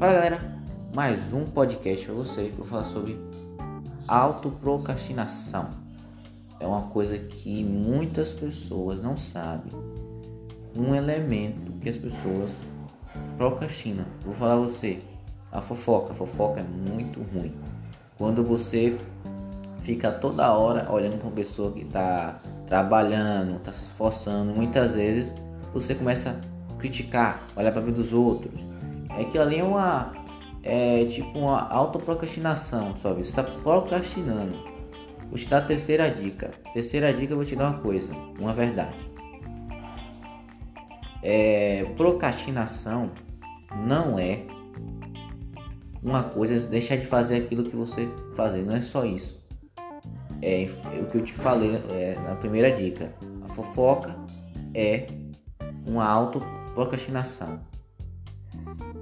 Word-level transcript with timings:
Fala 0.00 0.14
galera, 0.14 0.40
mais 0.94 1.34
um 1.34 1.44
podcast 1.44 2.06
para 2.06 2.14
você 2.14 2.44
que 2.44 2.52
eu 2.52 2.56
vou 2.56 2.64
falar 2.64 2.86
sobre 2.86 3.20
autoprocrastinação. 4.08 5.72
É 6.58 6.66
uma 6.66 6.84
coisa 6.84 7.18
que 7.18 7.62
muitas 7.62 8.32
pessoas 8.32 8.98
não 8.98 9.14
sabem. 9.14 9.70
Um 10.74 10.94
elemento 10.94 11.72
que 11.82 11.90
as 11.90 11.98
pessoas 11.98 12.56
procrastinam. 13.36 14.06
Vou 14.24 14.32
falar 14.32 14.54
a 14.54 14.60
você, 14.60 15.02
a 15.52 15.60
fofoca. 15.60 16.12
A 16.12 16.14
fofoca 16.14 16.60
é 16.60 16.64
muito 16.64 17.20
ruim. 17.34 17.52
Quando 18.16 18.42
você 18.42 18.96
fica 19.80 20.10
toda 20.10 20.50
hora 20.50 20.90
olhando 20.90 21.18
para 21.18 21.26
uma 21.26 21.36
pessoa 21.36 21.72
que 21.72 21.82
está 21.82 22.40
trabalhando, 22.66 23.56
está 23.56 23.70
se 23.70 23.84
esforçando, 23.84 24.50
muitas 24.54 24.94
vezes 24.94 25.34
você 25.74 25.94
começa 25.94 26.40
a 26.70 26.74
criticar, 26.78 27.46
olhar 27.54 27.70
para 27.70 27.82
a 27.82 27.84
vida 27.84 27.98
dos 27.98 28.14
outros. 28.14 28.69
É 29.18 29.24
que 29.24 29.38
ali 29.38 29.58
é 29.58 29.64
uma 29.64 30.12
é 30.62 31.04
tipo 31.06 31.38
uma 31.38 31.68
autoprocrastinação, 31.68 32.94
só 32.96 33.14
você 33.14 33.20
está 33.20 33.42
procrastinando. 33.42 34.56
Vou 35.28 35.38
te 35.38 35.48
dar 35.48 35.58
a 35.58 35.62
terceira 35.62 36.10
dica. 36.10 36.50
Terceira 36.72 37.12
dica 37.12 37.32
eu 37.32 37.36
vou 37.36 37.46
te 37.46 37.56
dar 37.56 37.68
uma 37.68 37.78
coisa, 37.78 38.12
uma 38.38 38.52
verdade. 38.52 38.96
É, 41.22 41.84
procrastinação 41.96 43.10
não 43.86 44.18
é 44.18 44.42
uma 46.02 46.22
coisa 46.22 46.66
deixar 46.66 46.96
de 46.96 47.06
fazer 47.06 47.36
aquilo 47.36 47.64
que 47.64 47.76
você 47.76 48.08
fazer, 48.34 48.62
não 48.62 48.74
é 48.74 48.80
só 48.80 49.04
isso. 49.04 49.38
É, 50.42 50.64
é 50.64 51.00
o 51.00 51.06
que 51.06 51.18
eu 51.18 51.22
te 51.22 51.32
falei 51.32 51.76
é, 51.90 52.18
na 52.26 52.34
primeira 52.36 52.72
dica. 52.72 53.14
A 53.44 53.48
fofoca 53.48 54.16
é 54.74 55.06
uma 55.86 56.06
autoprocrastinação. 56.06 57.60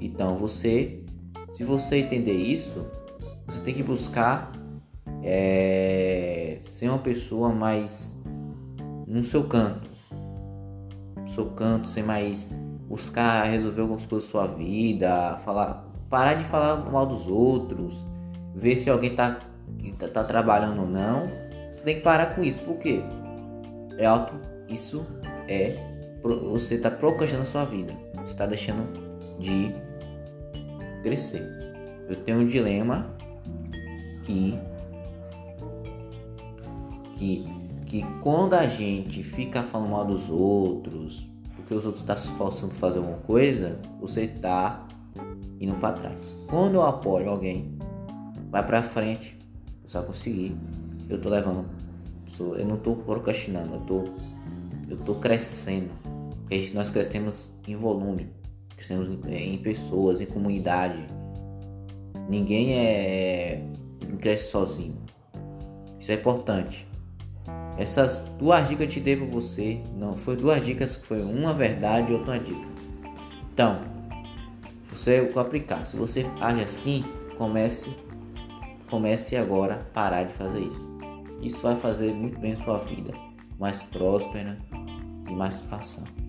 Então 0.00 0.36
você, 0.36 1.02
se 1.52 1.64
você 1.64 1.98
entender 1.98 2.32
isso, 2.32 2.86
você 3.46 3.62
tem 3.62 3.74
que 3.74 3.82
buscar 3.82 4.52
é, 5.22 6.58
ser 6.60 6.88
uma 6.88 6.98
pessoa 6.98 7.50
mais 7.50 8.16
no 9.06 9.24
seu 9.24 9.44
canto, 9.44 9.88
no 11.16 11.28
seu 11.28 11.46
canto, 11.50 11.86
sem 11.86 12.02
mais 12.02 12.50
buscar 12.88 13.44
resolver 13.44 13.82
algumas 13.82 14.06
coisas 14.06 14.28
da 14.28 14.32
sua 14.32 14.46
vida, 14.46 15.36
falar, 15.38 15.88
parar 16.08 16.34
de 16.34 16.44
falar 16.44 16.90
mal 16.90 17.06
dos 17.06 17.26
outros, 17.26 17.96
ver 18.54 18.76
se 18.76 18.90
alguém 18.90 19.14
tá, 19.14 19.40
tá, 19.98 20.08
tá 20.08 20.24
trabalhando 20.24 20.82
ou 20.82 20.88
não. 20.88 21.28
Você 21.72 21.84
tem 21.84 21.96
que 21.96 22.02
parar 22.02 22.34
com 22.34 22.42
isso, 22.42 22.62
porque 22.62 23.02
é 23.98 24.06
alto, 24.06 24.34
isso 24.68 25.06
é 25.48 25.76
você 26.22 26.74
está 26.74 26.90
procrastinando 26.90 27.46
a 27.46 27.50
sua 27.50 27.64
vida, 27.64 27.94
você 28.16 28.32
está 28.32 28.46
deixando 28.46 28.88
de 29.38 29.72
crescer. 31.06 31.46
Eu 32.08 32.16
tenho 32.16 32.40
um 32.40 32.46
dilema 32.46 33.14
que 34.24 34.58
que 37.16 37.46
que 37.86 38.02
quando 38.20 38.54
a 38.54 38.66
gente 38.66 39.22
fica 39.22 39.62
falando 39.62 39.90
mal 39.90 40.04
dos 40.04 40.28
outros, 40.28 41.24
porque 41.54 41.72
os 41.72 41.86
outros 41.86 42.02
estão 42.02 42.16
tá 42.16 42.20
se 42.20 42.26
esforçando 42.26 42.70
para 42.70 42.80
fazer 42.80 42.98
alguma 42.98 43.18
coisa, 43.18 43.78
você 44.00 44.22
está 44.22 44.84
indo 45.60 45.76
para 45.76 45.94
trás. 45.94 46.34
Quando 46.48 46.74
eu 46.74 46.82
apoio 46.82 47.30
alguém, 47.30 47.78
vai 48.50 48.66
para 48.66 48.82
frente, 48.82 49.38
você 49.84 49.98
vai 49.98 50.08
conseguir. 50.08 50.56
Eu 51.08 51.20
tô 51.20 51.28
levando, 51.28 51.66
eu 52.58 52.66
não 52.66 52.76
tô 52.78 52.96
procrastinando, 52.96 53.74
eu 53.74 53.80
tô 53.82 54.04
eu 54.88 54.96
tô 54.96 55.14
crescendo. 55.14 55.90
Nós 56.74 56.90
crescemos 56.90 57.48
em 57.66 57.76
volume, 57.76 58.28
crescemos 58.76 59.08
em 59.26 59.58
pessoas, 59.58 60.20
em 60.20 60.26
comunidade. 60.26 61.06
Ninguém 62.28 62.74
é 62.74 63.62
cresce 64.20 64.50
sozinho. 64.50 64.96
Isso 65.98 66.10
é 66.10 66.14
importante. 66.14 66.86
Essas 67.78 68.18
duas 68.38 68.68
dicas 68.68 68.86
eu 68.86 68.92
te 68.92 69.00
dei 69.00 69.16
para 69.16 69.26
você. 69.26 69.80
Não, 69.94 70.16
foi 70.16 70.36
duas 70.36 70.64
dicas, 70.64 70.96
foi 70.96 71.22
uma 71.22 71.52
verdade 71.52 72.12
e 72.12 72.14
outra 72.14 72.38
dica. 72.38 72.66
Então, 73.52 73.80
você 74.90 75.30
aplicar. 75.36 75.84
Se 75.84 75.96
você 75.96 76.26
age 76.40 76.62
assim, 76.62 77.04
comece 77.36 77.90
comece 78.88 79.36
agora 79.36 79.74
a 79.74 79.92
parar 79.92 80.24
de 80.24 80.32
fazer 80.34 80.60
isso. 80.60 80.86
Isso 81.42 81.60
vai 81.60 81.76
fazer 81.76 82.12
muito 82.12 82.38
bem 82.38 82.56
sua 82.56 82.78
vida, 82.78 83.12
mais 83.58 83.82
próspera 83.82 84.56
e 85.28 85.32
mais 85.34 85.54
satisfação. 85.54 86.25